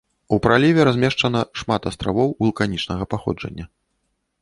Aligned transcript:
У 0.37 0.37
праліве 0.45 0.81
размешчана 0.89 1.43
шмат 1.63 1.81
астравоў 1.93 2.35
вулканічнага 2.43 3.03
паходжання. 3.15 3.65